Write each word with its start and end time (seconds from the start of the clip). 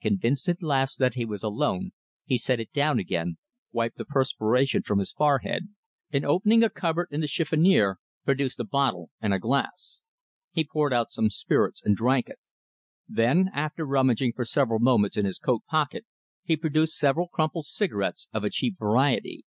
Convinced 0.00 0.48
at 0.48 0.62
last 0.62 1.00
that 1.00 1.14
he 1.14 1.24
was 1.24 1.42
alone, 1.42 1.90
he 2.24 2.38
set 2.38 2.60
it 2.60 2.72
down 2.72 3.00
again, 3.00 3.38
wiped 3.72 3.96
the 3.98 4.04
perspiration 4.04 4.82
from 4.84 5.00
his 5.00 5.10
forehead, 5.10 5.66
and 6.12 6.24
opening 6.24 6.62
a 6.62 6.70
cupboard 6.70 7.08
in 7.10 7.20
the 7.20 7.26
chiffonnier, 7.26 7.96
produced 8.24 8.60
a 8.60 8.64
bottle 8.64 9.10
and 9.20 9.34
a 9.34 9.40
glass. 9.40 10.02
He 10.52 10.62
poured 10.64 10.92
out 10.92 11.10
some 11.10 11.28
spirits 11.28 11.82
and 11.84 11.96
drank 11.96 12.28
it. 12.28 12.38
Then, 13.08 13.50
after 13.52 13.84
rummaging 13.84 14.34
for 14.34 14.44
several 14.44 14.78
moments 14.78 15.16
in 15.16 15.24
his 15.24 15.40
coat 15.40 15.64
pocket, 15.66 16.06
he 16.44 16.56
produced 16.56 16.96
several 16.96 17.26
crumpled 17.26 17.66
cigarettes 17.66 18.28
of 18.32 18.44
a 18.44 18.50
cheap 18.50 18.78
variety. 18.78 19.44